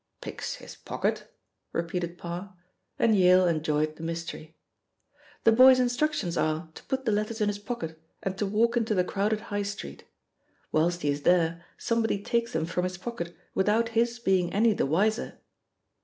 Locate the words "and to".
8.23-8.47